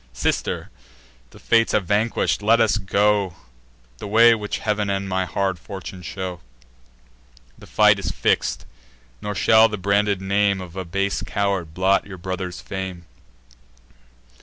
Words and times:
"Sister, 0.13 0.71
the 1.29 1.37
Fates 1.37 1.73
have 1.73 1.85
vanquish'd: 1.85 2.41
let 2.41 2.59
us 2.59 2.79
go 2.79 3.35
The 3.99 4.07
way 4.07 4.33
which 4.33 4.57
Heav'n 4.57 4.89
and 4.89 5.07
my 5.07 5.25
hard 5.25 5.59
fortune 5.59 6.01
show. 6.01 6.39
The 7.55 7.67
fight 7.67 7.99
is 7.99 8.09
fix'd; 8.09 8.65
nor 9.21 9.35
shall 9.35 9.69
the 9.69 9.77
branded 9.77 10.19
name 10.19 10.59
Of 10.59 10.75
a 10.75 10.85
base 10.85 11.21
coward 11.21 11.75
blot 11.75 12.07
your 12.07 12.17
brother's 12.17 12.59
fame. 12.61 13.05